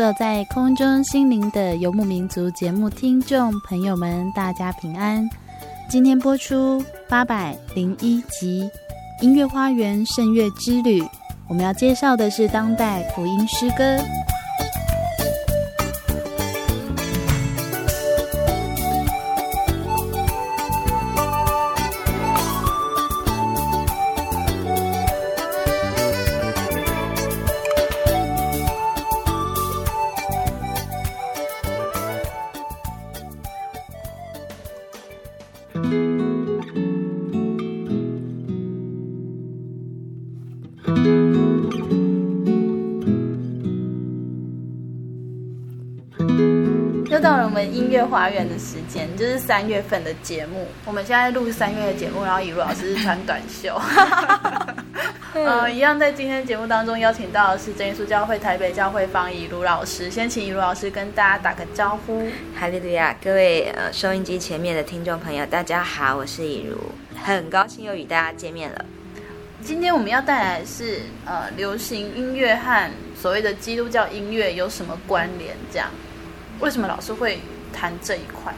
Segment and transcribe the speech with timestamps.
[0.00, 5.28] 所有在空中心灵的游牧民族节目听众朋友们，大家平安。
[5.90, 8.66] 今天播出八百零一集
[9.22, 11.02] 《音乐花园圣乐之旅》，
[11.50, 13.98] 我们要介绍的是当代福音诗歌。
[47.90, 53.76] 音乐花园的时间就是三月份的节目，我们现在录三月的节目，然后以如老师是穿短袖，
[55.34, 62.24] 呃，一样在今天节目当中邀请到的是真耶稣教会台北教会方以如老师，先请以如老师跟大家打个招呼。
[62.54, 66.76] 哈利路亚，各位呃收音机前面的听众朋友，大家好，我是以如，
[67.20, 68.84] 很高兴又与大家见面了。
[69.64, 72.88] 今天我们要带来的是呃流行音乐和
[73.20, 75.56] 所谓的基督教音乐有什么关联？
[75.72, 75.88] 这样，
[76.60, 77.40] 为什么老师会？
[77.72, 78.54] 谈这一块，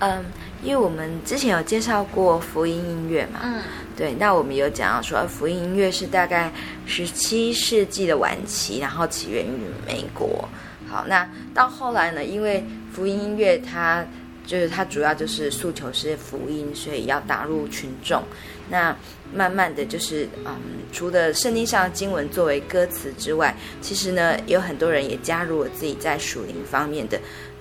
[0.00, 0.24] 嗯，
[0.62, 3.62] 因为我们之前有介绍过福音音乐嘛，嗯，
[3.96, 6.52] 对，那我们有讲到说福音音乐是大概
[6.86, 10.48] 十七世纪的晚期，然后起源于美国。
[10.88, 14.04] 好，那到后来呢，因为福音音乐它
[14.46, 18.22] 就是它主要就是诉求是福音，所以要打入群众。
[18.68, 18.94] 那
[19.34, 20.54] 慢慢的就是，嗯，
[20.92, 27.18] 除了圣经上的经文作为歌词之外，其实呢，有很多人也加入了自己在属灵方面的。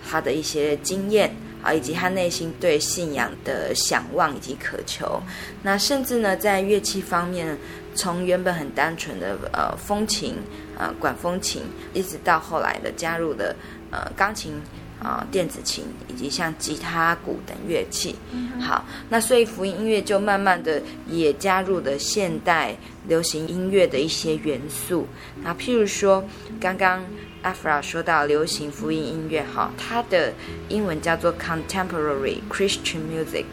[0.09, 5.21] 他的一些经验啊，以及他内心对信仰的想望以及渴求，
[5.63, 7.57] 那甚至呢，在乐器方面，
[7.93, 10.35] 从原本很单纯的呃风琴
[10.77, 11.61] 啊、呃、管风琴，
[11.93, 13.55] 一直到后来的加入了
[13.91, 14.53] 呃钢琴
[15.01, 18.15] 啊、呃、电子琴，以及像吉他、鼓等乐器。
[18.59, 22.75] 好，那所以福音音乐就慢慢的也加入了现代
[23.07, 25.07] 流行音乐的一些元素。
[25.43, 26.23] 那譬如说
[26.59, 27.03] 刚刚。
[27.43, 30.31] 阿弗拉说到流行福音音乐，哈，它的
[30.69, 33.45] 英文叫做 Contemporary Christian Music，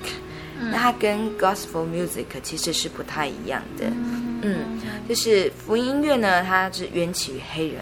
[0.61, 7.77] 嗯，那它跟 Gospel Music 其实是不太一样的，嗯，嗯，就是福音音乐呢，它是缘起于黑人。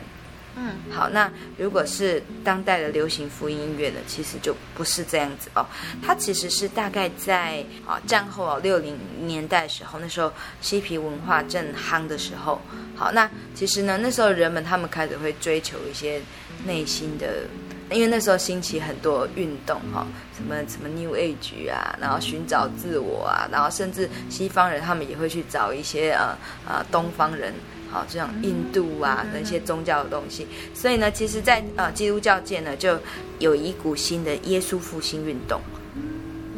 [0.59, 5.67] 嗯，好，那如果是当代的流行福音音乐呢，其实就不是这样子哦。
[6.03, 12.59] 它其实是大概在啊战后啊六零年代时候，那时候嬉皮文化正夯的时候，
[12.97, 16.23] 好，那其实呢，那时候人们他们开始会追求一些
[16.65, 17.43] 内心的，
[17.91, 26.35] 因为那时候兴起很多运动哈，什么什么 New Age 啊，然后寻找自我啊，然后甚至西方人他们也会去找一些呃
[26.67, 27.53] 呃东方人。
[27.97, 32.99] 好，这种印度啊的一些宗教的东西，所以呢，其实在，在呃基督教界呢，就
[33.39, 35.59] 有一股新的耶稣复兴运动。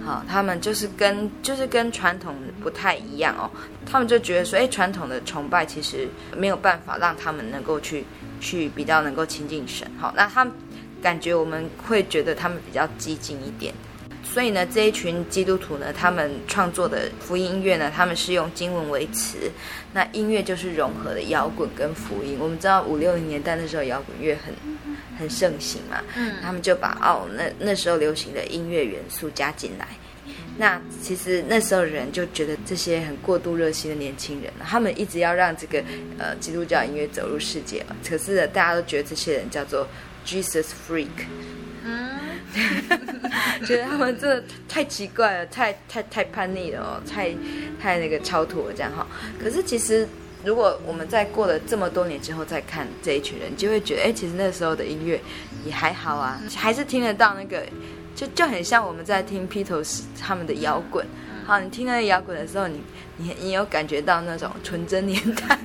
[0.05, 3.49] 好，他们就是跟就是跟传统不太一样哦，
[3.87, 8.05] 他们就觉得说，哎，传统的崇拜其实没有办法让他们能够去
[8.41, 9.89] 去比较能够亲近神。
[9.97, 10.53] 好，那他们
[11.01, 13.73] 感觉我们会觉得他们比较激进一点。
[14.39, 19.51] 所以呢，这一群基督徒呢，他们创作的福音音乐呢，他们是用经文为词，
[19.93, 22.37] 那音乐就是融合的摇滚跟福音。
[22.39, 24.55] 我们知道五六零年代那时候摇滚乐很
[25.19, 29.89] 很盛行嘛，嗯，他们就把哦那那时候流行的音乐元素加进来。
[30.57, 35.83] 那其实那时候人就觉得这些很过度热心的年轻人，他们一直要让这个
[36.17, 39.85] 呃基督教音乐走入世界，可是大家都觉得这些人叫做
[40.25, 41.09] Jesus freak，
[41.89, 47.35] 嗯，觉得他们真的太奇怪了，太太太叛逆了哦，太
[47.81, 49.07] 太那个超脱了这样哈。
[49.43, 50.07] 可是其实
[50.45, 55.21] 如果我们在过了这么多年之后再看这一群人，就会觉得哎，其实那时候的音乐
[55.65, 57.67] 也还好啊，还是听得到那个。
[58.19, 61.07] 就就很像我们在听披头士他们的摇滚，
[61.49, 62.79] 好，你听那个摇滚的时候，你
[63.17, 65.59] 你你有感觉到那种纯真年代，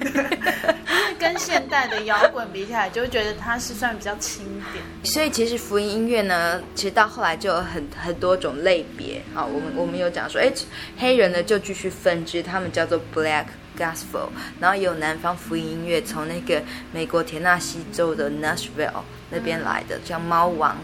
[1.20, 4.82] 跟现代的摇滚比起来，就会觉得它是算比较轻一点。
[5.04, 9.22] 所以其实福音音乐呢，其实到后来就有很很多种类别。
[9.34, 10.50] 好，我们我们有讲说，哎，
[10.98, 13.48] 黑人呢就继续分支，他们叫做 Black
[13.78, 14.30] Gospel，
[14.62, 16.64] 然后有南方福音音乐，从那个
[16.94, 19.02] 美国田纳西州的 Nashville
[19.32, 20.78] 那边来的，叫猫王。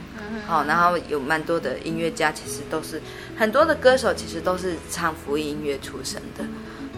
[0.46, 3.02] 好，然后有蛮多的音乐家，其实都是
[3.40, 6.44] 很多的歌手，其实都是唱福音音乐出身的，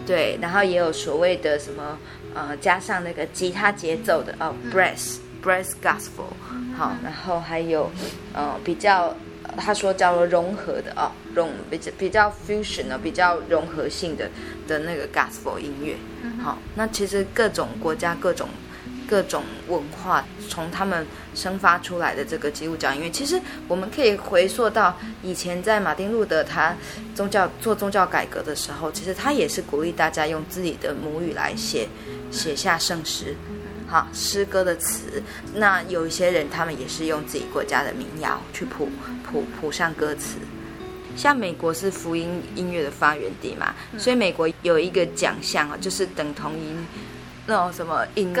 [0.04, 0.36] 对。
[0.42, 1.96] 然后也有所谓的什么
[2.34, 6.34] 呃，加上那个吉他节奏的哦，brass brass gospel。
[6.76, 7.88] 好，然后还有
[8.34, 9.16] 呃比较
[9.56, 14.28] 他说叫做融合的哦，融比较比较 fusion 的比较融合性的
[14.66, 15.94] 的那个 gospel 音乐。
[16.42, 18.48] 好，那其实各种国家各种。
[19.12, 23.38] 各种文化从他们生发出来的这个基督教音乐，其实
[23.68, 26.74] 我们可以回溯到以前在马丁路德他
[27.14, 31.86] 宗教做宗教改革的时候，其实他也是鼓励大家用自己的母语来写
[32.30, 33.36] 写下圣诗，
[33.86, 35.22] 好诗歌的词。
[35.54, 38.88] 那有一些人他们也是用自己国家的民谣去谱
[39.30, 40.38] 谱谱上歌词。
[41.14, 46.78] 像美国是福音音乐的发源地嘛，所以美国有一个奖项啊，就是等同于。
[47.46, 48.34] 那种什么影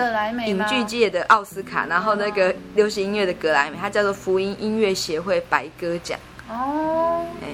[0.46, 6.18] 影剧界的奥斯卡，然后那个流行音乐的格莱美，它叫做福音音乐协会白鸽奖。
[6.48, 7.48] 哦，哎，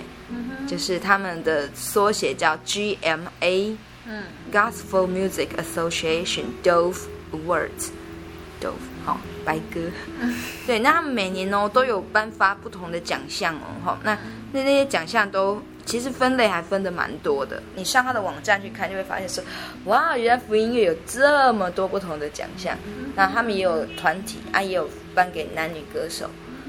[0.67, 6.99] 就是他们的缩写叫 GMA，嗯，Gospel Music Association Dove
[7.33, 8.73] Awards，Dove
[9.05, 9.81] 好、哦，白鸽。
[10.67, 14.15] 对，那他们每年哦都有颁发不同的奖项哦，哈，那
[14.53, 15.63] 那那些奖项都。
[15.89, 19.43] 其实分类还分得蛮多的，你上他的网站去看，就会发现说，
[19.87, 22.77] 哇，原来福音音乐有这么多不同的奖项。
[23.17, 26.29] 那他们也有团体啊，也有颁给男女歌手，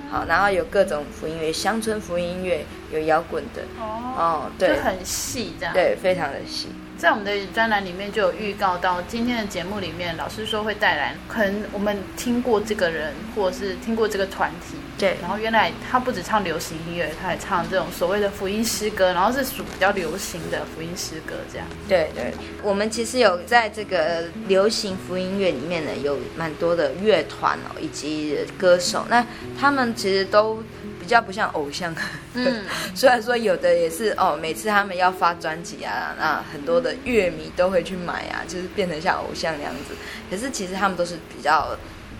[0.09, 6.69] 好，然后有各种福音乐，乡村福音音乐，有摇滚的，哦，哦，对，就很细这样，对，非常的细。
[6.99, 15.15] 在我们的专栏里面就有预告到，今天的节目里面，老师说会带来可能我们听过这个人，或者是听过这个团体，对。
[15.21, 21.65] 然后原来他不止唱流行音乐，他还唱这种所谓的福音诗歌，然后是属比较流行的福音诗歌这样。
[21.87, 29.25] 对对，我们其实有在这个流行福音乐里面呢，有蛮多的乐团哦，以及歌手，那
[29.57, 30.61] 他们其实都。
[31.09, 31.91] 比较不像偶像，
[32.35, 32.63] 嗯，
[32.93, 39.95] 虽然说有的也是哦，每次他们要发专辑啊，那很多的乐迷都会去买啊，就是变成像偶像那样子。
[40.29, 41.75] 可是其实他们都是比较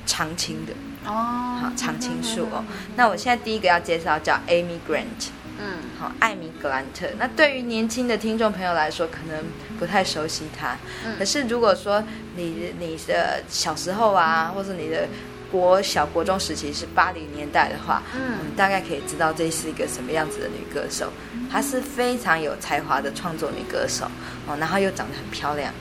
[0.08, 0.74] 常青的
[1.06, 1.14] 哦，
[1.62, 2.66] 好常青树哦。
[2.96, 7.06] 那我现在第一个要介绍叫 Amy Grant，嗯，好，艾米格兰特。
[7.20, 9.46] 那对于年轻的听众朋友来说，可能
[9.78, 10.76] 不太熟悉他。
[11.20, 12.04] 可是如果说
[12.36, 15.08] 你你的小时候啊，或是你的。
[15.52, 21.12] 国小、国中时期是八零年代的话，嗯，我们大概可以知道这是一个什么样子的女歌手。
[21.52, 24.06] 她是非常有才华的创作女歌手
[24.48, 25.74] 哦，然后又长得很漂亮，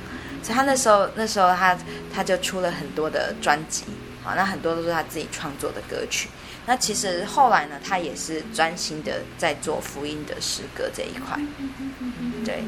[0.42, 1.76] 所以她那时候那时候她
[2.14, 3.84] 她就出了很多的专辑，
[4.22, 6.28] 好，那很多都是她自己创作的歌曲。
[6.66, 11.38] 那其实后来呢，她也是专心的在做福音的诗歌这一块，
[12.44, 12.62] 对。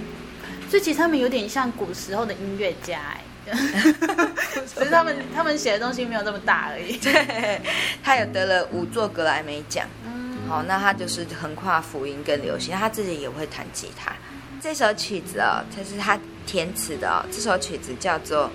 [0.69, 3.25] 所以其实他们有点像古时候的音乐家哎。
[5.01, 6.97] 他们他们写的东西没有那么大而已。
[7.01, 7.59] 对，
[8.03, 9.87] 他有得了五座格莱美奖。
[10.05, 14.13] 嗯，好，那他就是横跨福音跟流行，他自己也会弹吉他。
[14.61, 17.25] 这首曲子哦，它是他填词的哦。
[17.33, 18.51] 这首曲子叫做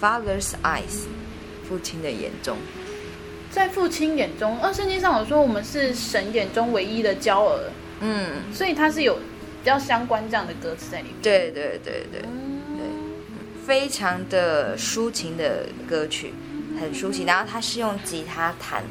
[0.00, 0.82] Father's Eyes》，
[1.68, 2.56] 父亲的眼中。
[3.50, 7.70] 在父亲眼中，呃，圣经上有说我们是神眼中唯一的娇儿。
[7.98, 11.16] 嗯，所以他是有比较相关这样的歌词在里面。
[11.20, 12.22] 对对对对。
[12.22, 12.47] 嗯
[13.68, 16.32] 非常的抒情的歌曲，
[16.80, 17.26] 很抒情。
[17.26, 18.82] 然后他是用吉他弹，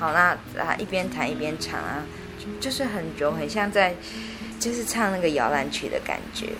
[0.00, 2.02] 好，那啊一边弹一边唱啊，
[2.58, 3.94] 就是很柔，很像在
[4.58, 6.54] 就是唱那个摇篮曲的感觉。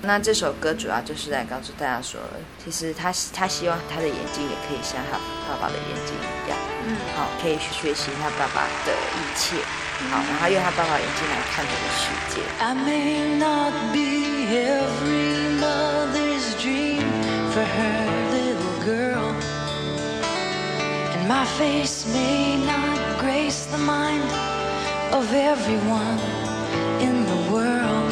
[0.00, 2.18] 那这首歌主要就是在告诉大家说，
[2.64, 9.56] 其实他他希望他的眼睛也可以像他爸爸的眼睛一样，嗯，好，可以去学习他爸爸的一切，
[10.10, 12.40] 好，然后用他爸爸眼睛来看这个世界。
[12.58, 17.01] I may not be every mother's dream
[17.52, 19.24] for her little girl,
[21.12, 24.24] and my face may not grace the mind
[25.12, 26.18] of everyone
[27.06, 28.10] in the world.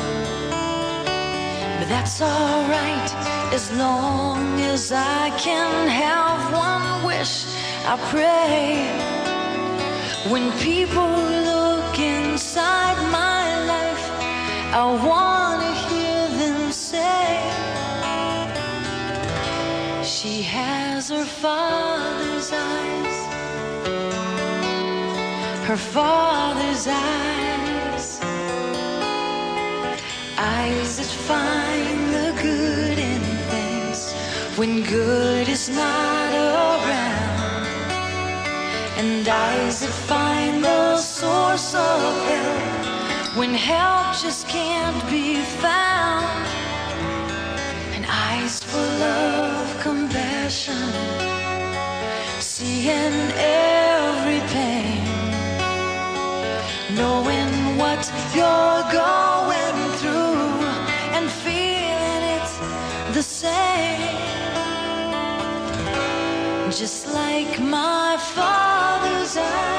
[1.79, 3.11] But that's alright
[3.55, 7.47] as long as I can have one wish.
[7.87, 8.85] I pray
[10.31, 11.13] when people
[11.51, 14.05] look inside my life,
[14.75, 15.50] I want
[20.23, 23.19] she has her father's eyes,
[25.67, 28.21] her father's eyes,
[30.37, 34.13] eyes that find the good in things
[34.59, 37.67] when good is not around,
[38.99, 46.47] and eyes that find the source of help when help just can't be found.
[47.95, 50.00] And eyes full of compassion,
[52.39, 55.03] seeing every pain,
[56.95, 60.61] knowing what you're going through,
[61.17, 62.51] and feeling it
[63.15, 64.01] the same.
[66.71, 69.70] Just like my father's eyes,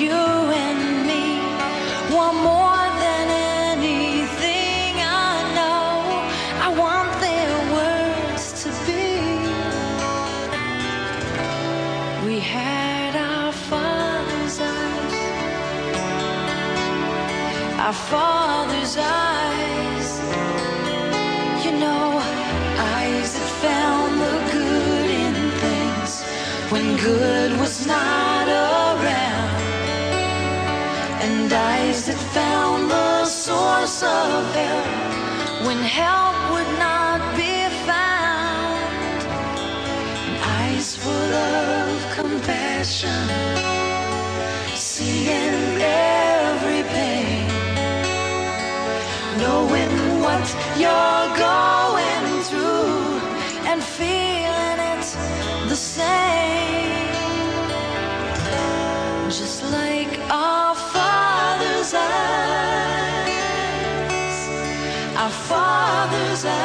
[0.00, 1.24] you and me,
[2.14, 3.26] want more than
[3.76, 5.92] anything I know,
[6.66, 9.08] I want their words to be.
[12.26, 15.16] We had our father's eyes,
[17.78, 20.08] our father's eyes.
[21.64, 22.22] You know,
[22.96, 26.22] eyes that found the good in things
[26.72, 28.29] when good was not
[31.52, 37.54] eyes that found the source of help when help would not be
[37.86, 39.22] found
[40.26, 43.24] And eyes full of compassion,
[44.76, 47.48] seeing every pain,
[49.38, 50.46] knowing what
[50.78, 51.79] you're going
[65.20, 66.56] our Father's eyes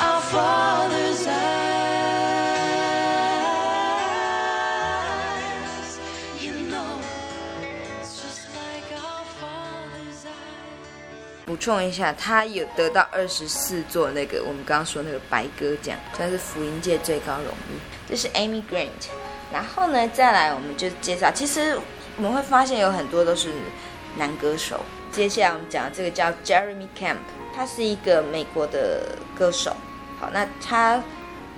[0.00, 1.40] our Father's eyes.
[6.38, 7.00] You know,
[8.00, 11.44] it's just like our Father's eyes.
[11.44, 17.80] 补充一下，他有得到二十四座那个我们刚刚说那个白鸽奖，算是福音界最高荣誉。
[18.08, 19.08] 这是 Amy Grant。
[19.52, 21.76] 然后呢，再来我们就介绍，其实
[22.16, 23.48] 我们会发现有很多都是
[24.16, 24.84] 男歌手。
[25.12, 27.16] 接下来我们讲的这个叫 Jeremy Camp，
[27.54, 29.76] 他是一个美国的歌手。
[30.18, 31.02] 好，那他，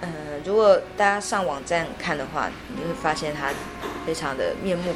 [0.00, 0.08] 呃，
[0.44, 3.50] 如果大家上网站看的话，你会发现他
[4.06, 4.94] 非常的面目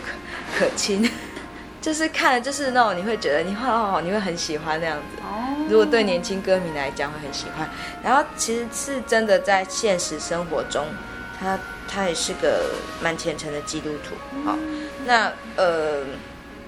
[0.57, 1.09] 可可亲，
[1.83, 5.23] 就是看了就是那种你会觉得你会哦，你会很喜欢那样子。
[5.23, 5.67] 哦。
[5.69, 7.69] 如果对年轻歌迷来讲会很喜欢。
[8.03, 10.87] 然后其实是真的在现实生活中，
[11.39, 11.59] 他
[11.89, 12.71] 他也是个
[13.03, 14.15] 蛮虔诚的基督徒。
[14.45, 14.57] 好，
[15.05, 16.05] 那呃，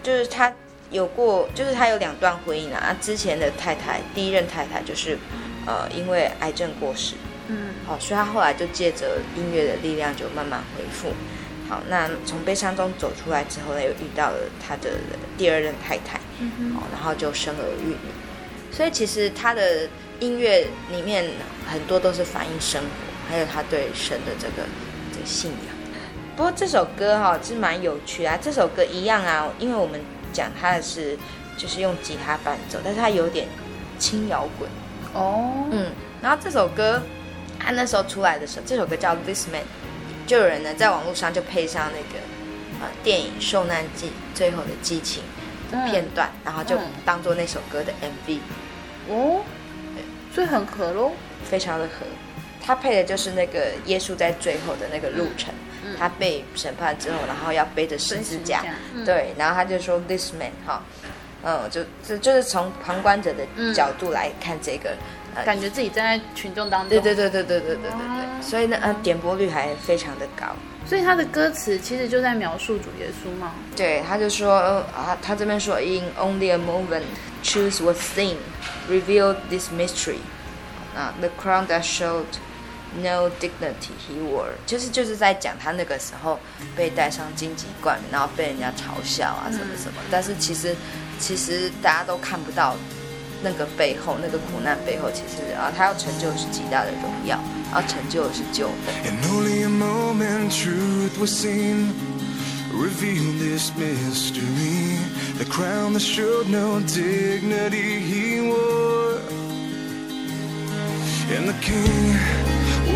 [0.02, 0.52] 就是他
[0.90, 2.96] 有过，就是他有两段婚姻啊。
[3.00, 5.18] 之前的太太，第一任太太就是。
[5.66, 7.14] 呃，因为癌症过世，
[7.48, 11.12] 嗯，好，所以他后来就借着音乐的力量就慢慢恢复。
[11.68, 14.92] 好，那从悲伤中走出来之后呢，又遇到了他的
[15.36, 18.72] 第二任太太，嗯哼，好，然后就生儿育女。
[18.72, 19.86] 所以其实他的
[20.20, 21.28] 音乐里面
[21.70, 22.88] 很多都是反映生活，
[23.28, 24.66] 还有他对神的这个
[25.12, 25.76] 这个信仰。
[26.34, 30.00] 不过这首歌哈是蛮有趣啊，这首歌一样啊，因为我们
[30.32, 31.16] 讲他的是
[31.56, 33.48] 就是用吉他伴奏，但是他有点
[33.98, 34.68] 轻摇滚。
[35.14, 35.90] 哦，嗯，
[36.22, 37.02] 然后这首歌，
[37.58, 39.62] 他那时候出来的时候，这首歌叫《This Man》，
[40.26, 42.24] 就有人呢在网络上就配上那个
[42.80, 45.22] 呃电影《受难记》最后的激情
[45.70, 48.38] 的片段，然后就当做那首歌的 MV。
[49.08, 49.42] 哦，
[50.34, 51.12] 所以很合喽，
[51.44, 52.06] 非常的合。
[52.60, 60.82] 他配的就是那个耶稣在最后的那个路程，嗯嗯、他被审判之后，然后要背着十字架，嗯、对，然后他就说 This man 哈，
[61.42, 64.96] 嗯，就就就是从旁观者的角度来看这个，
[65.44, 70.46] 感觉自己站在群众当中，对对对对对对对对所以呢，呃，点播率还非常的高。
[70.86, 73.52] 所以他的歌词其实就在描述主耶稣吗？
[73.76, 74.54] 对，他就说
[74.96, 77.02] 啊，他这边说 In only a moment,
[77.44, 78.36] choose was seen,
[78.88, 80.16] revealed this mystery.
[80.96, 82.24] 啊，the crown that showed
[83.02, 86.38] no dignity he wore，就是就是在讲他那个时候
[86.76, 90.00] 被戴上荆棘冠，然后被人家嘲笑啊什么什么。
[90.00, 90.74] 嗯、但是其实
[91.18, 92.76] 其实大家都看不到
[93.42, 97.38] 那个背后那个苦难背后，其实啊，他要成就的是极大的荣耀。
[97.74, 98.74] 要成就的是救恩。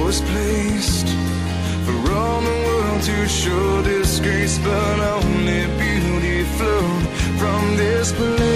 [0.04, 1.08] was placed
[1.86, 7.06] for all the world to show disgrace, but only beauty flowed
[7.38, 8.51] from this place.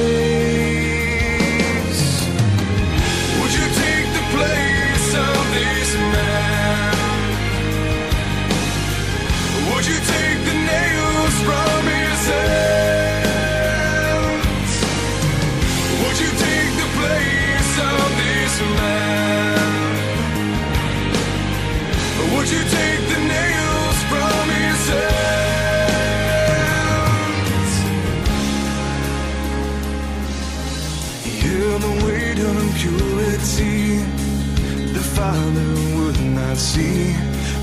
[36.57, 37.15] See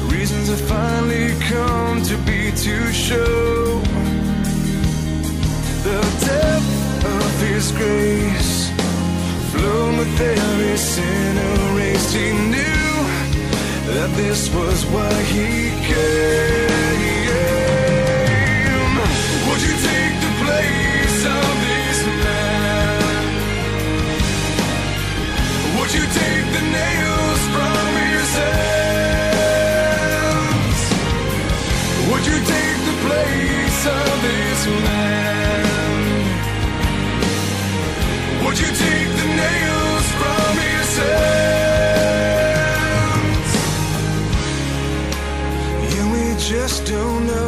[0.05, 3.79] reasons have finally come to be to show
[5.83, 8.69] the depth of His grace
[9.51, 12.15] flowed with every sin erased.
[12.15, 12.91] He knew
[13.93, 17.12] that this was why He came.
[46.49, 47.47] Just don't know.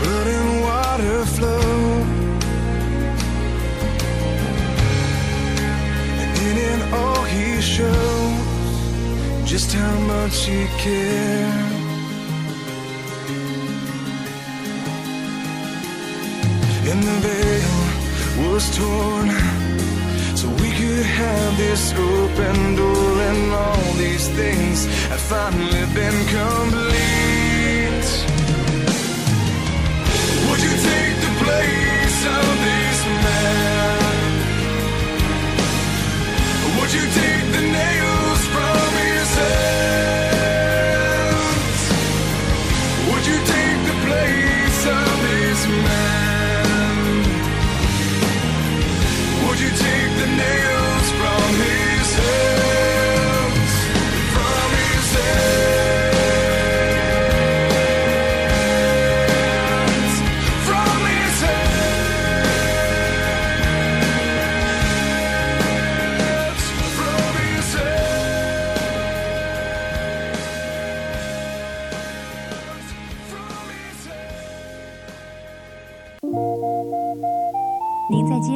[0.00, 1.60] Blood and water flow.
[6.20, 8.70] And in it all he shows
[9.44, 11.53] just how much he cares.
[16.94, 19.28] And the veil was torn.
[20.36, 28.08] So we could have this open door and all these things have finally been complete.
[30.46, 31.83] Would you take the place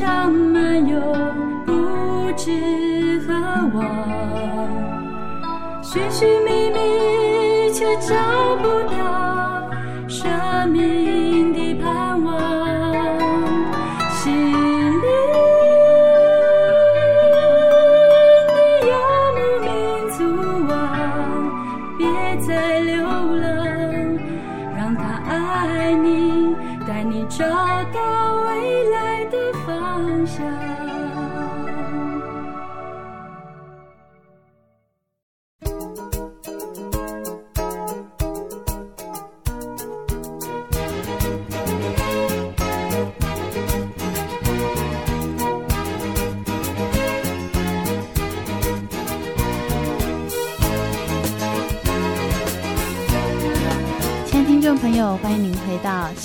[0.00, 0.98] 上漫游，
[1.66, 3.34] 不知何
[3.74, 3.84] 往，
[5.82, 8.16] 寻寻觅觅却找
[8.62, 8.96] 不到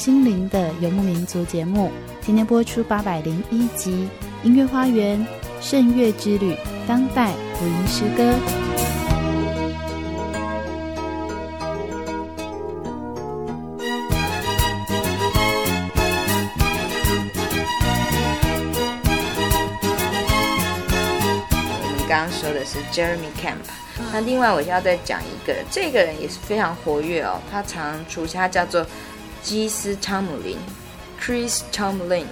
[0.05, 1.91] 心灵的游牧民族》节目。
[2.21, 4.07] 今天播出八百零一集
[4.45, 5.25] 《音乐花园
[5.59, 6.53] 圣乐之旅》
[6.87, 8.35] 当代福音诗歌。
[21.81, 23.55] 我们刚刚说的是 Jeremy Camp。
[24.13, 27.41] 那另外我要再讲一个人，这个人也是非常活跃哦。
[27.49, 28.85] 他常出现，他叫做
[29.45, 30.57] 基斯汤姆林
[31.21, 32.25] （Chris Tomlin）。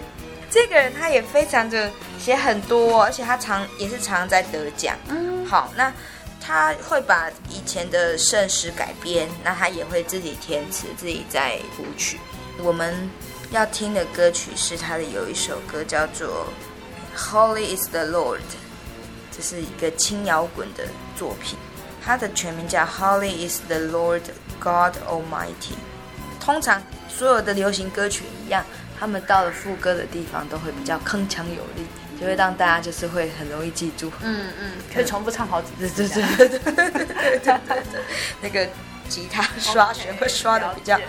[0.49, 4.97] 这个人他也非常的写很多，而且他常也是常常在得奖。
[5.09, 5.93] 嗯，好，那
[6.41, 12.19] 他会把以前的圣诗改编，那他也会自己填词，自己在谱曲。
[12.57, 13.07] 我们
[13.51, 16.47] 要听的歌曲是他的有一首歌叫做
[17.17, 18.37] 《Holy Is the Lord》。
[19.31, 21.59] 这是一个轻摇滚的作品，
[22.03, 24.23] 它的全名叫《Holy Is the Lord
[24.59, 25.75] God Almighty》。
[26.43, 28.65] 通常所有的流行歌曲一样，
[28.99, 31.87] 他们到了副歌的地方都会比较铿锵有力，
[32.19, 34.11] 就会让大家就是会很容易记住。
[34.21, 35.87] 嗯嗯，可以重复唱好几次。
[35.89, 38.01] 对对对对对对对
[38.41, 38.67] 那个
[39.07, 40.99] 吉他刷弦会刷的比较。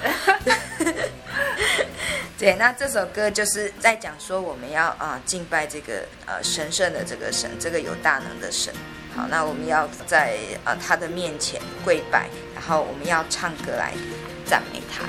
[2.38, 8.72] 对，那这首歌就是在讲说我们要啊敬拜这个呃神圣的这个神，这个有大能的神。
[9.16, 13.94] 好，那我们要在啊他的面前跪拜，然后我们要唱歌来
[14.44, 15.08] 赞美他，哎，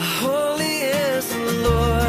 [0.00, 2.07] Holy is the Lord.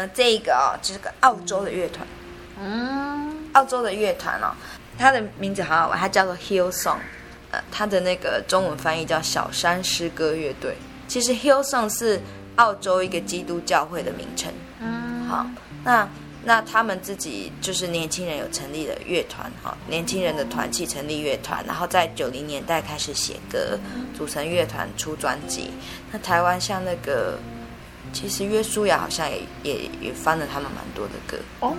[0.00, 2.06] 呢，这个哦，就是个澳洲的乐团，
[2.60, 4.54] 嗯，澳洲的乐团哦，
[4.98, 6.98] 它的名字好好玩，它叫做 Hillsong，
[7.50, 10.76] 呃，他的那个中文翻译叫小山诗歌乐队。
[11.08, 12.20] 其实 Hillsong 是
[12.56, 14.52] 澳洲一个基督教会的名称。
[14.80, 15.46] 嗯，好，
[15.84, 16.08] 那
[16.42, 23.78] 那他们自己就是年轻人有成立了乐团，哈，年轻人的团契成立乐团，然后在九零年代开始写歌，
[24.16, 25.70] 组成乐团出专辑。
[26.12, 27.38] 那台湾像那个，
[28.12, 31.36] 其实约书亚好像也也也翻了他们蛮多的歌。
[31.60, 31.76] 哦，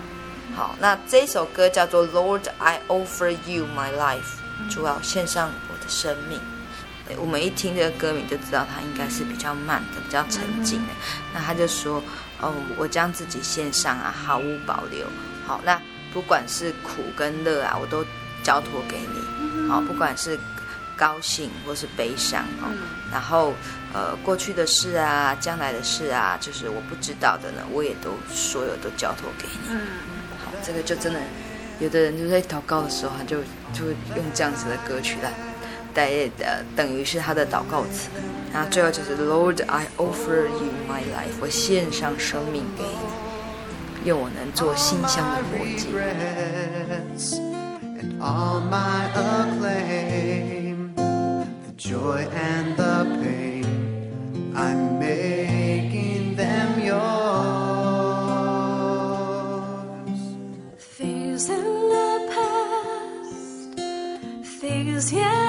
[0.55, 4.39] 好，那这首歌叫做 Lord I Offer You My Life。
[4.69, 6.39] 主要献上我的生命，
[7.17, 10.93] 我们一听这个歌名就知道它应该是比较慢的，比较沉静的。
[11.33, 12.01] 那他就说
[12.39, 15.07] ：“哦，我将自己献上啊，毫无保留。
[15.47, 15.81] 好，那
[16.13, 18.05] 不管是苦跟乐啊，我都
[18.43, 19.67] 交托给你。
[19.67, 20.37] 好，不管是
[21.01, 22.69] 高兴或是悲伤，哦，
[23.11, 23.53] 然后
[23.91, 29.75] 呃，过去的事啊，将来的事啊，就是我不知道的呢，我也都所有都交托给你。
[30.45, 31.19] 好，这个就真的。”
[31.81, 33.41] 有的人就在祷告的时候，他就
[33.73, 35.33] 就用这样子的歌曲来，
[35.95, 38.07] 带呃等于是他的祷告词。
[38.53, 45.87] 然后最后就是 Lord, I offer you my life，我献上生命给你，愿我能做馨香的火祭。
[51.81, 54.53] joy and the pain.
[54.55, 57.01] I'm making them yours.
[60.77, 61.63] Things in
[61.95, 63.73] the past,
[64.59, 65.40] things yet.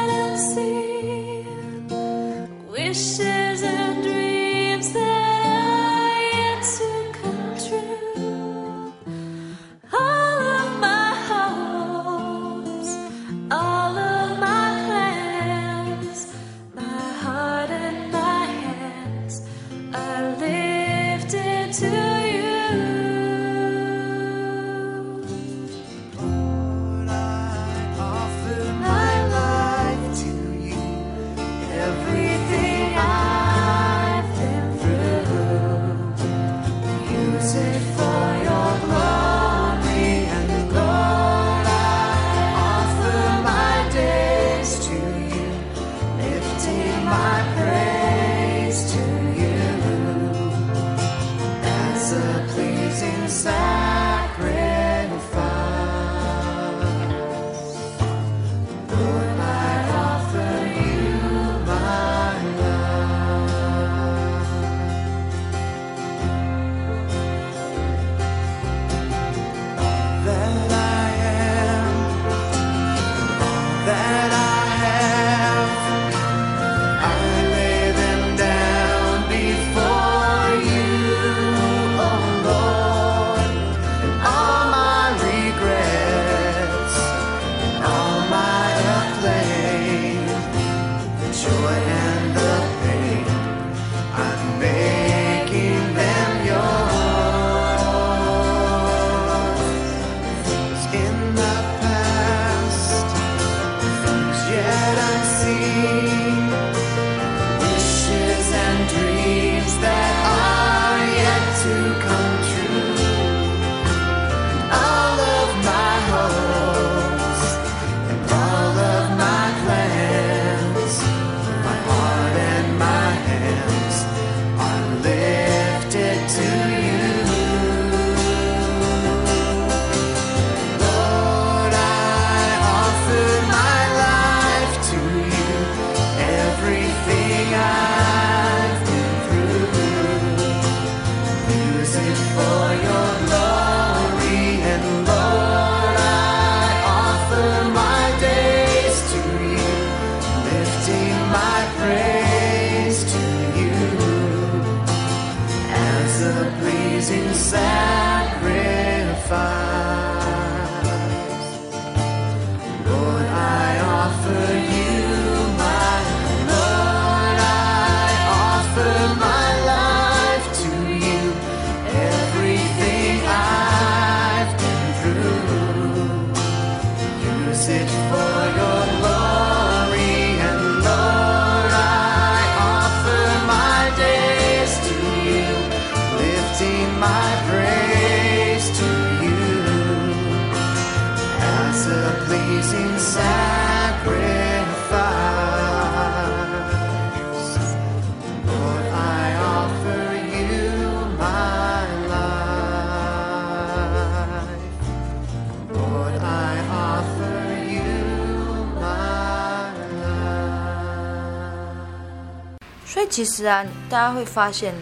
[213.13, 214.75] 其实啊，大家会发现，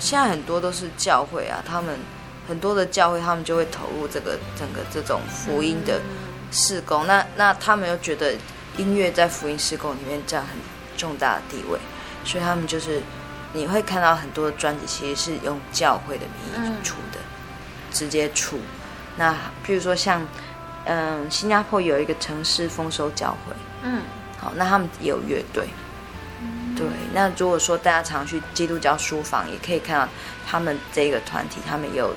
[0.00, 1.96] 现在很多都是教会啊，他们
[2.48, 6.00] 很多的教会，他们就会投入这个整个这种福音的
[6.50, 7.06] 事工。
[7.06, 8.34] 那那他们又觉得
[8.76, 10.56] 音乐在福音事工里面占很
[10.96, 11.78] 重大的地位，
[12.24, 13.00] 所以他们就是
[13.52, 17.20] 你会看到很多的专辑其实是用教会的名义出的，
[17.92, 18.58] 直接出。
[19.16, 19.32] 那
[19.64, 20.26] 譬如说像
[20.84, 24.02] 嗯，新加坡有一个城市丰收教会，嗯，
[24.36, 25.68] 好，那他们也有乐队。
[26.78, 30.08] 对，那如果说大家常去基督教书房，也可以看到
[30.46, 32.14] 他们这个团体，他们也有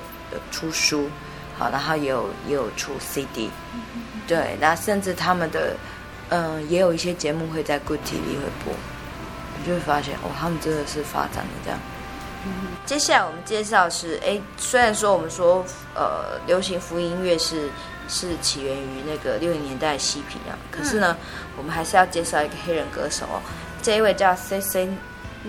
[0.50, 1.10] 出书，
[1.58, 3.50] 好，然后也有也有出 CD，
[4.26, 5.76] 对，那甚至他们的
[6.28, 8.74] 嗯、呃，也有一些节目会在 Good TV 会播，
[9.58, 11.78] 你就会发现哦，他们真的是发展的这样。
[12.84, 17.68] 接下来我们介绍是，哎，虽然说我们说呃，流行福音音乐是
[18.08, 21.16] 是起源于那个六零年代的嬉皮啊，可是呢，
[21.56, 23.40] 我们还是要介绍一个黑人歌手哦。
[23.82, 24.88] 这一位叫 CeCe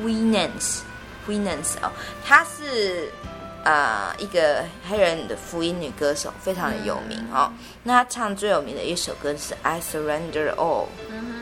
[0.03, 1.91] Winans，Winans 哦，
[2.25, 3.11] 她是
[3.63, 7.51] 啊、呃、一个黑人的福音女歌手，非常的有名哦。
[7.83, 10.85] 那她唱最有名的一首歌是《I Surrender All》。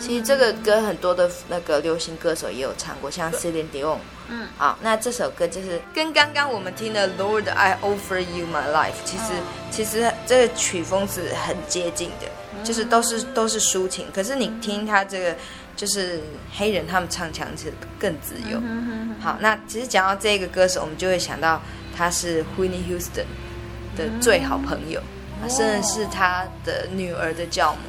[0.02, 4.00] 其实这个歌很多的那个流行歌手也有唱过，像 Celine Dion。
[4.28, 9.24] 嗯，好，那这首歌就是跟刚刚我们听的《Lord I Offer You My Life》，其实
[9.70, 15.36] 其实这个曲风是很接近的，就是都是都是抒情，可是你听他这个。
[15.82, 16.22] 就是
[16.54, 18.62] 黑人，他们唱腔是更自由。
[19.20, 21.60] 好，那其实讲到这个歌手，我们就会想到
[21.98, 23.26] 他是 Whitney Houston
[23.98, 25.02] 的最好朋友，
[25.50, 27.80] 甚至是他的女儿的教母。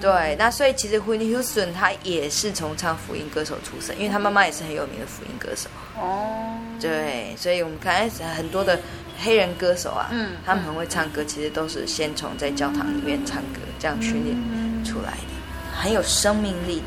[0.00, 5.70] 对，那所以其实 Whitney Houston 他也是从唱福音歌手出身，因为他妈妈也是很有名的福音歌手。
[5.96, 8.80] 哦，对，所以我们看很多的
[9.22, 10.10] 黑人歌手啊，
[10.44, 15.39] 他们很会唱歌，其实都是先从在教堂里面唱歌这样训练出来的。
[15.80, 16.82] 很有生命力。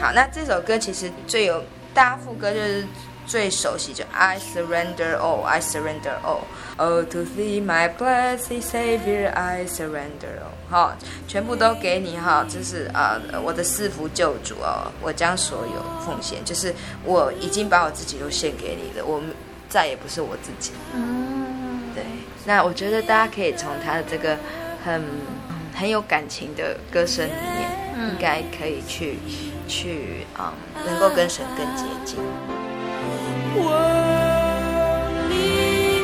[0.00, 1.62] 好，那这首歌其实最有
[1.94, 2.86] 大家副歌就是
[3.26, 6.42] 最熟悉，就 I surrender all, I surrender all,
[6.76, 10.70] oh to thee my blessed Savior, I surrender all。
[10.70, 10.96] 好，
[11.28, 19.20] 全部都给你哈，就是啊、呃，我的四福救主哦，我将所有奉献，就是我已经把我自己都献给你了，我
[19.68, 20.72] 再也不是我自己。
[20.94, 22.04] 嗯，对。
[22.44, 24.36] 那我觉得大家可以从他的这个
[24.84, 25.02] 很
[25.74, 27.79] 很有感情的歌声里面。
[28.08, 29.18] 应该可以去
[29.68, 30.52] 去嗯，
[30.86, 32.18] 能够跟神更接近。
[33.54, 33.66] 我
[35.28, 36.00] 你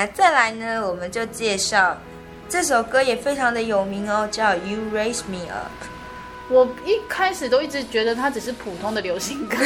[0.00, 1.94] 那再来呢，我们就介绍
[2.48, 5.68] 这首歌也非常的有名哦，叫《You Raise Me Up》。
[6.48, 9.58] 我一开始都一直觉得它只是普通的流行歌，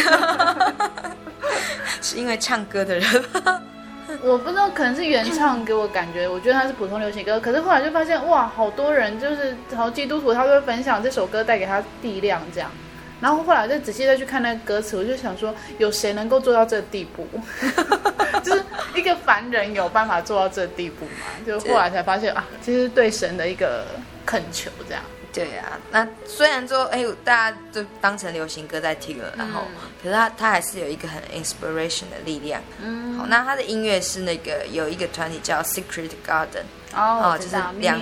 [2.03, 3.25] 是因为唱歌的人？
[4.25, 7.39] 我不知道，可能是原唱给我感觉，我觉得它是普通流行歌。
[7.39, 12.69] 可是后来就发现，哇，好多人就是好基督徒，他会分享这首歌带给他力量，这样。
[13.21, 17.25] 然后后来再仔细再去看那个歌词，我就想说，有谁能够做到这个地步？
[18.43, 18.65] 就是
[18.99, 21.27] 一个凡人有办法做到这地步吗？
[21.47, 23.85] 就后来才发现啊，其实对神的一个
[24.25, 25.03] 恳求，这样。
[25.33, 32.63] 对啊，那虽然说，哎，大家都当成流行歌在听了，然后，嗯、可是他他还是有一个很 inspiration 的力量。
[32.81, 36.63] 嗯，好，那他的音乐是那个有一个团体叫 Secret Garden，
[36.95, 38.01] 哦，哦就是两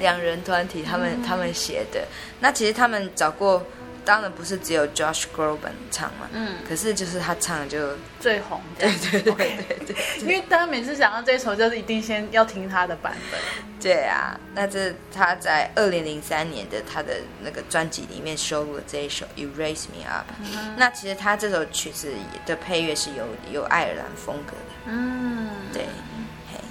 [0.00, 2.00] 两人团体，他们、嗯、他们写的。
[2.40, 3.64] 那其实他们找过。
[4.04, 13.40] 当然不是只有 Josh Groban 唱嘛，嗯，可是就是他唱的就最红，对对对对对，因为大家每次想到这首，就是一定先要听他的版本。
[13.80, 20.26] 对啊，那这他在二零零三年的他的那个专辑里面收录了这一首 You Raise Me Up。
[20.40, 22.12] 嗯，那其实他这首曲子
[22.46, 25.86] 的配乐是有有爱尔兰风格的，嗯，对。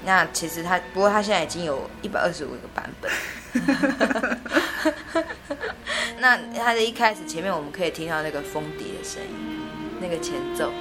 [0.03, 3.11] 那其实他，不过他现在已经有一百二十五个版本。
[6.19, 9.29] 那他的一开始前面我们可以听到那个风笛的声音，
[9.99, 10.71] 那个前奏。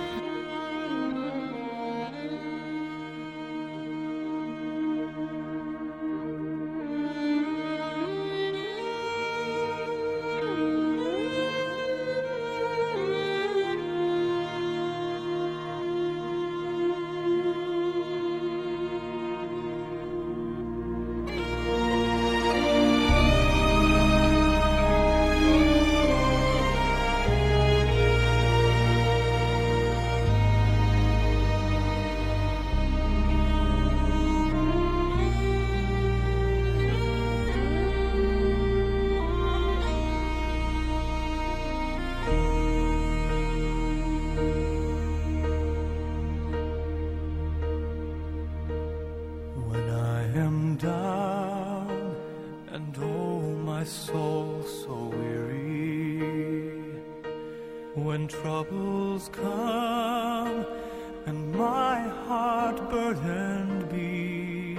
[62.90, 64.74] burdened be,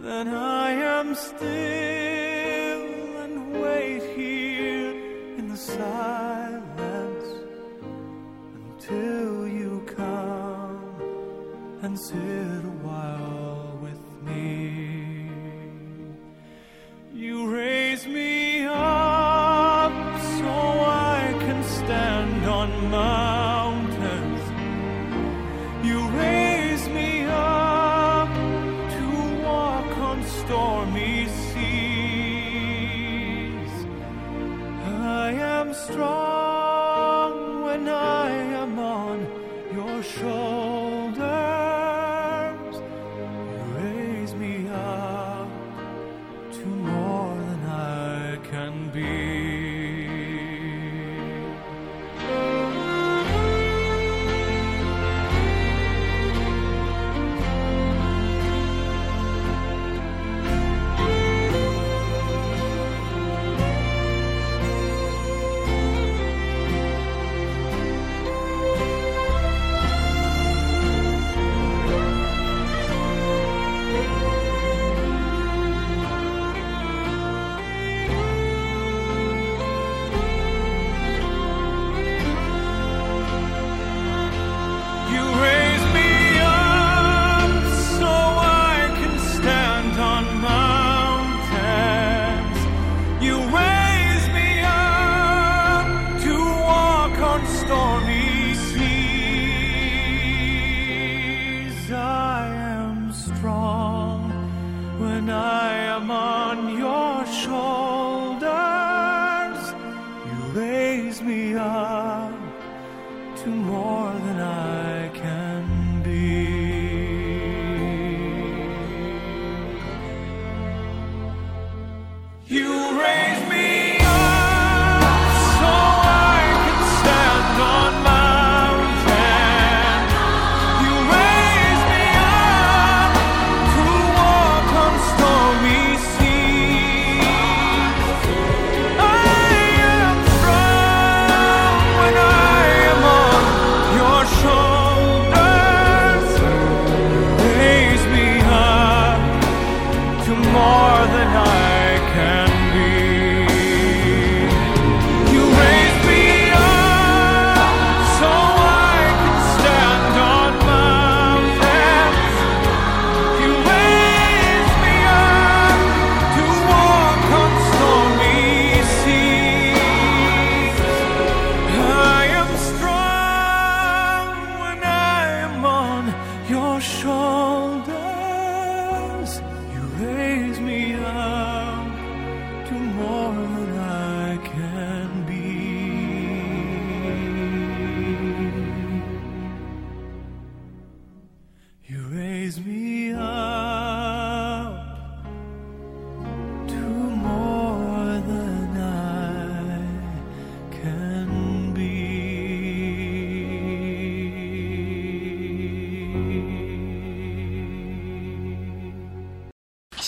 [0.00, 1.42] then I am still
[3.22, 4.92] and wait here
[5.38, 7.26] in the silence
[8.54, 10.94] until you come
[11.82, 12.71] and sit.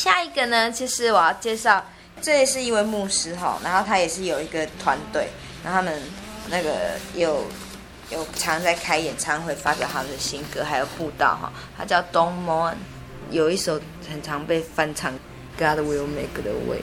[0.04, 1.82] 下一个呢，其实我要介绍，
[2.20, 5.28] 这也是一位牧师哈，然后他也是有一个团队，
[5.64, 5.98] 然后他们
[6.50, 7.42] 那个有
[8.10, 11.50] 有常在开演唱会，发表他们的新歌，还有布道哈。
[11.78, 12.74] 他叫 Don Moen，
[13.30, 13.80] 有一首
[14.10, 15.10] 很常被翻唱
[15.56, 16.82] ，God Will Make the Way。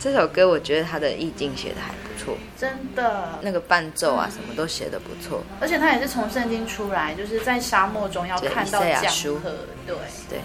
[0.00, 9.52] 这首歌我觉得他的意境写的还不错，真的，那个伴奏啊什么都写的不错，而且他也是从圣经出来，就是在沙漠中要看到江河，
[9.86, 9.96] 对
[10.28, 10.40] 对。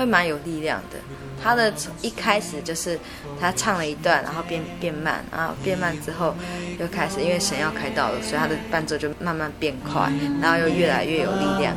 [0.00, 0.96] 会蛮有力量的。
[1.42, 2.98] 他的一开始就是
[3.38, 6.34] 他唱了一段，然后变变慢，然后变慢之后
[6.78, 11.76] 又开始，因为神要开道了，所以他的伴奏就慢慢变快，然后又越来越有力量。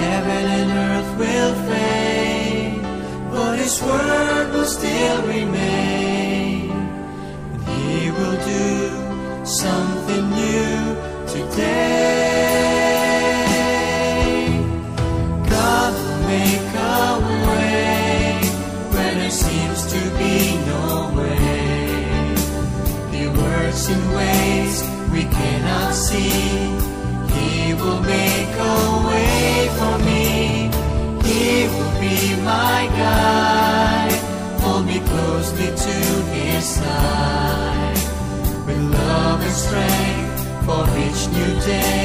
[0.00, 2.82] Heaven and earth will fade,
[3.32, 5.79] but His word will still remain.
[41.66, 41.99] 们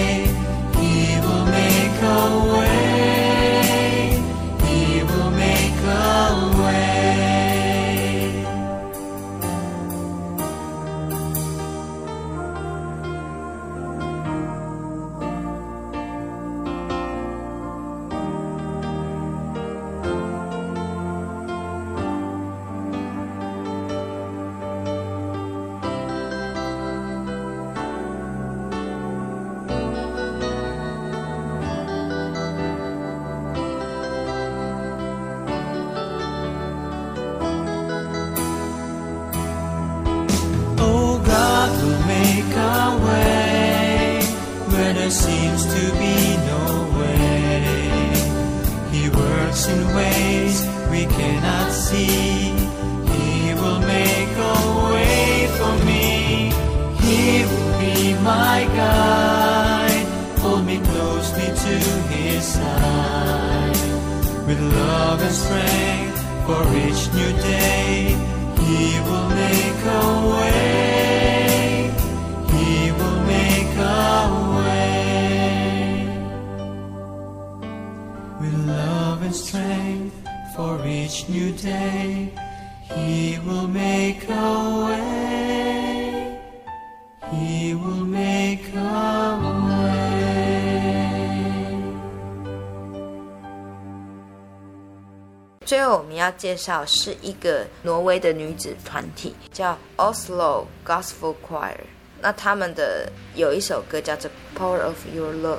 [96.26, 101.78] 要介绍是一个挪威的女子团体，叫 Oslo Gospel Choir。
[102.20, 105.58] 那他们的有一首歌叫做《Power of Your Love》，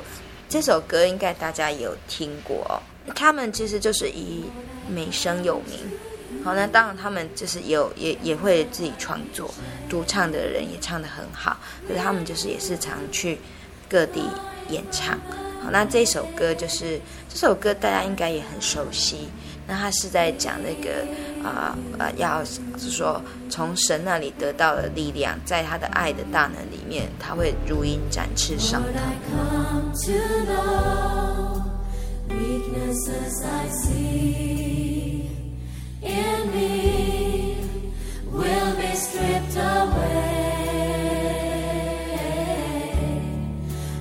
[0.48, 2.82] 这首歌应该大家也有听过哦。
[3.14, 4.44] 他们其实就是以
[4.88, 5.78] 美声有名。
[6.42, 9.48] 好，那当然他们就是有也也会自己创作，
[9.88, 11.56] 独唱的人也唱得很好。
[11.86, 13.38] 可是他们就是也是常去
[13.88, 14.28] 各地
[14.68, 15.16] 演唱。
[15.62, 19.28] 好，那这首歌就是这首歌大家应该也很熟悉。
[19.66, 21.04] 那他是在讲那个
[21.42, 28.92] 啊呃,呃，要是说从神那里得到的力量，在他的爱的大能里面，他会如鹰展翅上腾。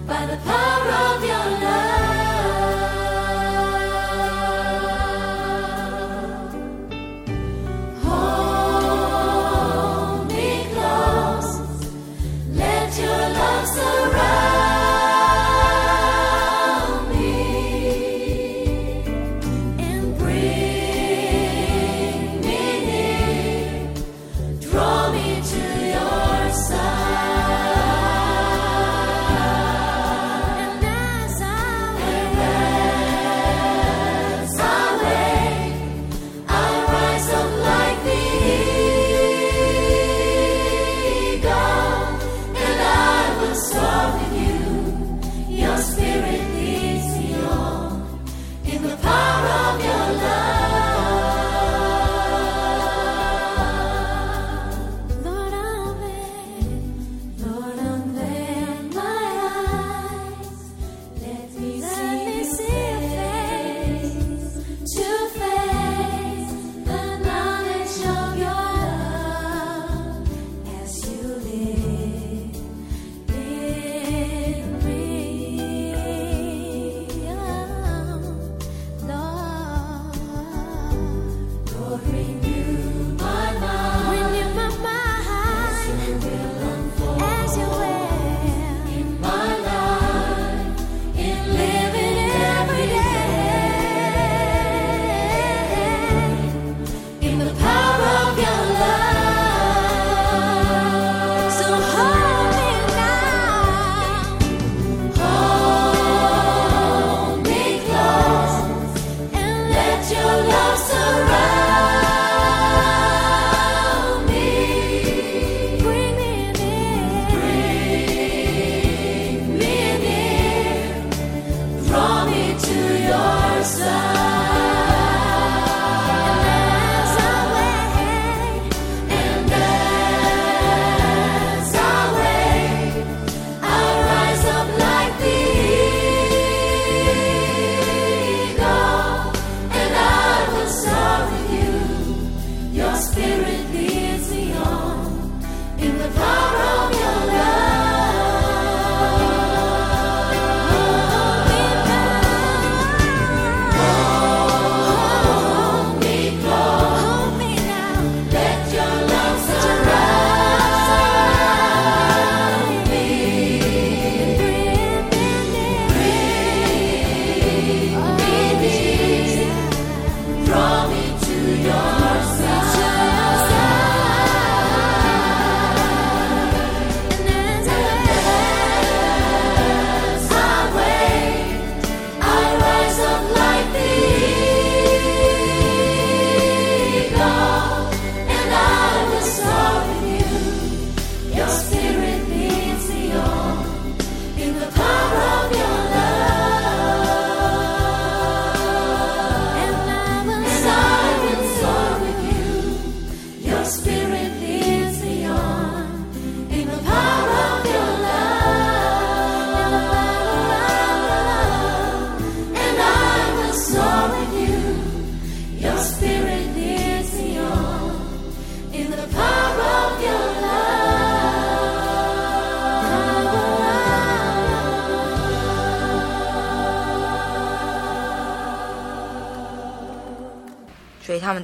[0.07, 1.54] By the power of your love.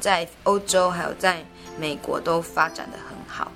[0.01, 1.41] 在欧洲还有在
[1.79, 3.49] 美国都发展的很好。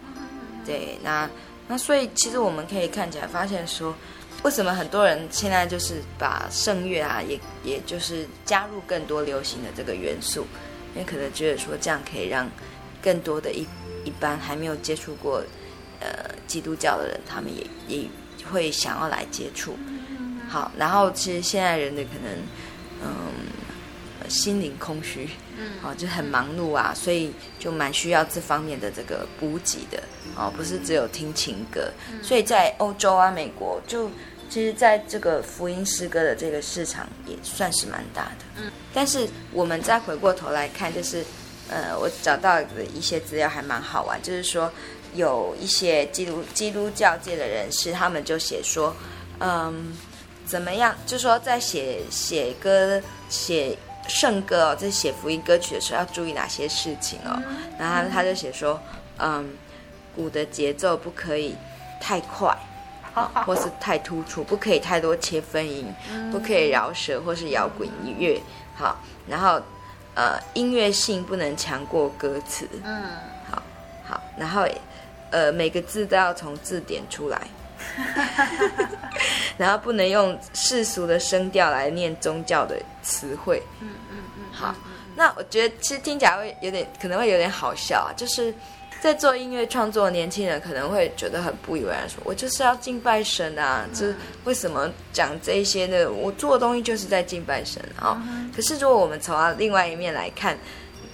[0.66, 1.30] 对，那
[1.68, 3.94] 那所以其实我们可以看起来发现说，
[4.44, 10.46] 为什么很多人现在就是把圣乐啊，也也就是加入更多流行的这个元素，
[10.94, 12.50] 因为可能觉得说这样可以让
[13.02, 13.68] 更多的一
[14.06, 15.44] 一般还没有接触过
[16.00, 18.08] 呃基督教的人，他们也也
[18.52, 19.76] 会想要来接触。
[20.48, 22.32] 好，然后其实现在人的可能
[23.04, 23.10] 嗯。
[24.36, 30.04] 心灵空虚，嗯，哦，就很忙碌啊，所以就蛮需要这方面的这个补给的，
[30.36, 31.90] 哦，不是只有听情歌，
[32.22, 34.12] 所以在欧洲啊、美国，就
[34.50, 41.24] 其实在这个福音诗歌的这个市场也算是蛮大的，嗯，但是我们再回过头来看，就是，
[41.70, 44.70] 呃，我找到的一些资料还蛮好玩，就是说
[45.14, 48.94] 有一些基督基督教界的人士，他们就写说，
[49.40, 49.96] 嗯，
[50.46, 53.78] 怎么样，就说在写写歌写。
[54.08, 57.42] 圣歌哦，在写福音歌曲的时候要注意哪些事情哦？
[57.78, 58.80] 然后他他就写说，
[59.18, 59.58] 嗯，
[60.16, 61.56] 鼓的节奏不可以
[62.00, 62.56] 太快，
[63.46, 65.94] 或是太突出，不可以太多切分音，
[66.32, 68.40] 不可以饶舌或是摇滚音乐。
[68.76, 68.98] 好，
[69.28, 69.62] 然后
[70.14, 72.68] 呃，音乐性不能强过歌词。
[72.84, 73.04] 嗯，
[73.50, 73.64] 好，
[74.06, 74.66] 好，然后
[75.32, 77.42] 呃，每个字都要从字典出来。
[79.58, 83.62] 然后不能用世俗的声调来念宗教的词汇。
[83.82, 84.44] 嗯嗯嗯。
[84.52, 84.76] 好，
[85.16, 88.12] 那我觉得其实听起来会有点，可能会有点好笑啊。
[88.18, 88.54] 就是
[89.02, 96.10] 在做音乐创作的年轻人可能会觉得很不以为然，说我就是要敬拜神啊，就是为什么讲这些呢？
[96.10, 98.22] 我做的东西就是在敬拜神啊。
[98.56, 100.58] 可是如果我们从另外一面来看，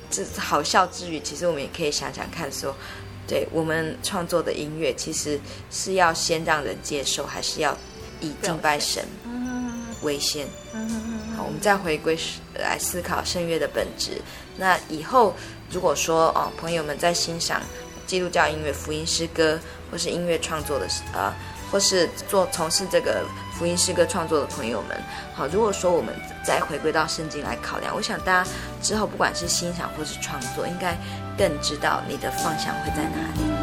[0.10, 2.76] 这好笑之余，其实我们也可以想想看说。
[3.28, 7.78] 对我们创作的音乐，其实是要先让人接受，还是要
[8.20, 9.04] 以敬拜神
[10.02, 10.48] 为先？
[11.38, 12.18] 好，我们再回归
[12.56, 14.22] 来思考圣乐的本质。
[14.58, 15.34] 那以后
[15.72, 17.62] 如果说哦，朋友们在欣赏
[18.06, 19.60] 基督教音乐、福音诗歌，
[19.90, 21.34] 或是音乐创作的呃，
[21.72, 23.24] 或是做从事这个
[23.58, 25.02] 福音诗歌创作的朋友们，
[25.34, 26.14] 好，如果说我们
[26.44, 28.50] 再回归到圣经来考量，我想大家
[28.82, 30.98] 之后不管是欣赏或是创作，应该。
[31.38, 33.61] 更知道你的方向会在哪里。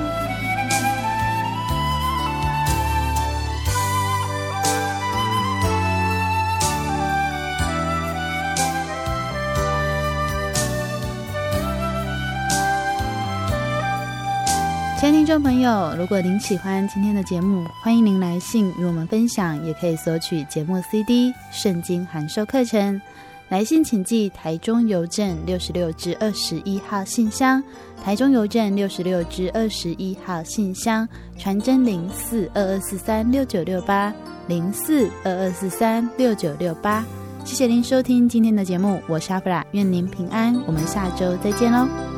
[15.29, 22.99] 众朋友，如果您喜欢今天的节目，欢迎您来信与我们分享，也可以索取节目 CD、圣经函授课程。
[23.51, 27.63] 来信请寄台中邮政六十六至二十一号信箱，
[28.03, 31.07] 台中邮政六十六至二十一号信箱，
[31.37, 34.11] 传真零四二二四三六九六八
[34.47, 37.05] 零四二二四三六九六八。
[37.45, 42.18] 谢谢您收听今天的节目，我是阿弗拉，愿您平安，我们下周再见喽。